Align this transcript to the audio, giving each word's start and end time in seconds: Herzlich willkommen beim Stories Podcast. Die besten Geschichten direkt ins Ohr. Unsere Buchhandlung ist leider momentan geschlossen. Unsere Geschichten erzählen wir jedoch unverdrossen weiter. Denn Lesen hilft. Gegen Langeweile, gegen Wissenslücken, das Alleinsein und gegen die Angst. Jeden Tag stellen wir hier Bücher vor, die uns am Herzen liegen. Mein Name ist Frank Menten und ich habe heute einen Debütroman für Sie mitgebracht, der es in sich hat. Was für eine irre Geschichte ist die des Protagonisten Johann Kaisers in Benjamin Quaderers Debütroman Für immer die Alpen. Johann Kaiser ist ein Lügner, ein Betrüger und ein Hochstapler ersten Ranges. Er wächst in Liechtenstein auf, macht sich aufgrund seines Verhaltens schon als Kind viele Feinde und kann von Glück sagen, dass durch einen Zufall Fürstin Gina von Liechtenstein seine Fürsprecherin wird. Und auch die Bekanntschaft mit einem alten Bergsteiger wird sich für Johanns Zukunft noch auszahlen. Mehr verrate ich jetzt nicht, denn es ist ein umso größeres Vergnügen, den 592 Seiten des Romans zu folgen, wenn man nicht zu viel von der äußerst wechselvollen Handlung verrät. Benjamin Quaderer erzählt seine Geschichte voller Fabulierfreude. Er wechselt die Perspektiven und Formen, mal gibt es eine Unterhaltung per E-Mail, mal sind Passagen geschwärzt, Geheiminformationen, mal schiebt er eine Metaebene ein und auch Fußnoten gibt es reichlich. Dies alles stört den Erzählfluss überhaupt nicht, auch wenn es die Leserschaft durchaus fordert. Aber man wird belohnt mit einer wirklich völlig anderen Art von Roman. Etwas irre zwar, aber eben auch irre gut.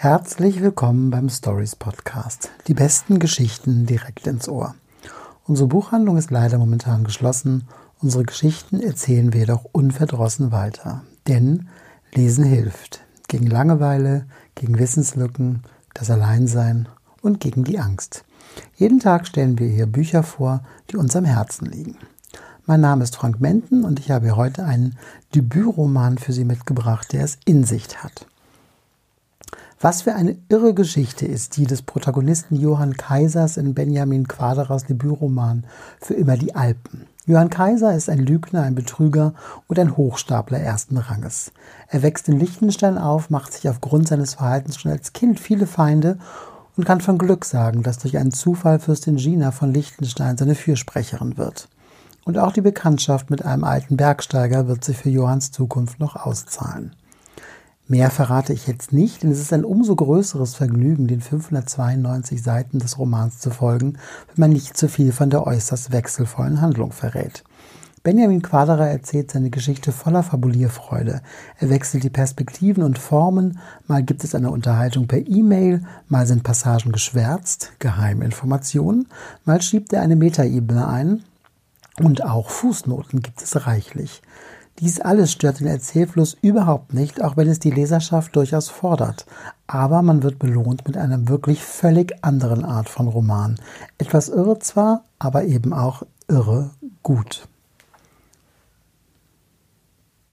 Herzlich 0.00 0.62
willkommen 0.62 1.10
beim 1.10 1.28
Stories 1.28 1.74
Podcast. 1.74 2.52
Die 2.68 2.74
besten 2.74 3.18
Geschichten 3.18 3.84
direkt 3.84 4.28
ins 4.28 4.48
Ohr. 4.48 4.76
Unsere 5.44 5.66
Buchhandlung 5.66 6.16
ist 6.16 6.30
leider 6.30 6.56
momentan 6.56 7.02
geschlossen. 7.02 7.66
Unsere 8.00 8.22
Geschichten 8.22 8.80
erzählen 8.80 9.32
wir 9.32 9.40
jedoch 9.40 9.64
unverdrossen 9.72 10.52
weiter. 10.52 11.02
Denn 11.26 11.66
Lesen 12.14 12.44
hilft. 12.44 13.00
Gegen 13.26 13.48
Langeweile, 13.48 14.26
gegen 14.54 14.78
Wissenslücken, 14.78 15.64
das 15.94 16.12
Alleinsein 16.12 16.88
und 17.20 17.40
gegen 17.40 17.64
die 17.64 17.80
Angst. 17.80 18.24
Jeden 18.76 19.00
Tag 19.00 19.26
stellen 19.26 19.58
wir 19.58 19.66
hier 19.66 19.86
Bücher 19.86 20.22
vor, 20.22 20.62
die 20.92 20.96
uns 20.96 21.16
am 21.16 21.24
Herzen 21.24 21.66
liegen. 21.66 21.96
Mein 22.66 22.82
Name 22.82 23.02
ist 23.02 23.16
Frank 23.16 23.40
Menten 23.40 23.82
und 23.82 23.98
ich 23.98 24.12
habe 24.12 24.36
heute 24.36 24.64
einen 24.64 24.96
Debütroman 25.34 26.18
für 26.18 26.32
Sie 26.32 26.44
mitgebracht, 26.44 27.12
der 27.12 27.24
es 27.24 27.36
in 27.46 27.64
sich 27.64 28.00
hat. 28.00 28.26
Was 29.80 30.02
für 30.02 30.16
eine 30.16 30.36
irre 30.48 30.74
Geschichte 30.74 31.24
ist 31.24 31.56
die 31.56 31.64
des 31.64 31.82
Protagonisten 31.82 32.56
Johann 32.56 32.96
Kaisers 32.96 33.56
in 33.56 33.74
Benjamin 33.74 34.26
Quaderers 34.26 34.86
Debütroman 34.86 35.66
Für 36.00 36.14
immer 36.14 36.36
die 36.36 36.56
Alpen. 36.56 37.06
Johann 37.26 37.48
Kaiser 37.48 37.94
ist 37.94 38.10
ein 38.10 38.18
Lügner, 38.18 38.62
ein 38.62 38.74
Betrüger 38.74 39.34
und 39.68 39.78
ein 39.78 39.96
Hochstapler 39.96 40.58
ersten 40.58 40.96
Ranges. 40.96 41.52
Er 41.86 42.02
wächst 42.02 42.28
in 42.28 42.40
Liechtenstein 42.40 42.98
auf, 42.98 43.30
macht 43.30 43.52
sich 43.52 43.68
aufgrund 43.68 44.08
seines 44.08 44.34
Verhaltens 44.34 44.80
schon 44.80 44.90
als 44.90 45.12
Kind 45.12 45.38
viele 45.38 45.68
Feinde 45.68 46.18
und 46.76 46.84
kann 46.84 47.00
von 47.00 47.16
Glück 47.16 47.44
sagen, 47.44 47.84
dass 47.84 47.98
durch 47.98 48.18
einen 48.18 48.32
Zufall 48.32 48.80
Fürstin 48.80 49.14
Gina 49.14 49.52
von 49.52 49.72
Liechtenstein 49.72 50.36
seine 50.36 50.56
Fürsprecherin 50.56 51.36
wird. 51.36 51.68
Und 52.24 52.36
auch 52.36 52.52
die 52.52 52.62
Bekanntschaft 52.62 53.30
mit 53.30 53.44
einem 53.44 53.62
alten 53.62 53.96
Bergsteiger 53.96 54.66
wird 54.66 54.82
sich 54.82 54.96
für 54.96 55.10
Johanns 55.10 55.52
Zukunft 55.52 56.00
noch 56.00 56.16
auszahlen. 56.16 56.96
Mehr 57.90 58.10
verrate 58.10 58.52
ich 58.52 58.66
jetzt 58.66 58.92
nicht, 58.92 59.22
denn 59.22 59.30
es 59.30 59.40
ist 59.40 59.50
ein 59.54 59.64
umso 59.64 59.96
größeres 59.96 60.54
Vergnügen, 60.54 61.06
den 61.06 61.22
592 61.22 62.42
Seiten 62.42 62.80
des 62.80 62.98
Romans 62.98 63.38
zu 63.38 63.50
folgen, 63.50 63.94
wenn 64.26 64.42
man 64.42 64.50
nicht 64.50 64.76
zu 64.76 64.88
viel 64.88 65.10
von 65.10 65.30
der 65.30 65.46
äußerst 65.46 65.90
wechselvollen 65.90 66.60
Handlung 66.60 66.92
verrät. 66.92 67.44
Benjamin 68.02 68.42
Quaderer 68.42 68.88
erzählt 68.88 69.30
seine 69.30 69.48
Geschichte 69.48 69.90
voller 69.90 70.22
Fabulierfreude. 70.22 71.22
Er 71.58 71.70
wechselt 71.70 72.04
die 72.04 72.10
Perspektiven 72.10 72.82
und 72.82 72.98
Formen, 72.98 73.58
mal 73.86 74.02
gibt 74.02 74.22
es 74.22 74.34
eine 74.34 74.50
Unterhaltung 74.50 75.06
per 75.06 75.26
E-Mail, 75.26 75.82
mal 76.08 76.26
sind 76.26 76.42
Passagen 76.42 76.92
geschwärzt, 76.92 77.72
Geheiminformationen, 77.78 79.08
mal 79.46 79.62
schiebt 79.62 79.94
er 79.94 80.02
eine 80.02 80.16
Metaebene 80.16 80.86
ein 80.86 81.22
und 81.98 82.22
auch 82.22 82.50
Fußnoten 82.50 83.22
gibt 83.22 83.40
es 83.42 83.66
reichlich. 83.66 84.20
Dies 84.80 85.00
alles 85.00 85.32
stört 85.32 85.58
den 85.58 85.66
Erzählfluss 85.66 86.36
überhaupt 86.40 86.94
nicht, 86.94 87.22
auch 87.22 87.36
wenn 87.36 87.48
es 87.48 87.58
die 87.58 87.72
Leserschaft 87.72 88.36
durchaus 88.36 88.68
fordert. 88.68 89.26
Aber 89.66 90.02
man 90.02 90.22
wird 90.22 90.38
belohnt 90.38 90.86
mit 90.86 90.96
einer 90.96 91.28
wirklich 91.28 91.64
völlig 91.64 92.14
anderen 92.22 92.64
Art 92.64 92.88
von 92.88 93.08
Roman. 93.08 93.58
Etwas 93.98 94.28
irre 94.28 94.60
zwar, 94.60 95.02
aber 95.18 95.44
eben 95.44 95.72
auch 95.72 96.04
irre 96.28 96.70
gut. 97.02 97.48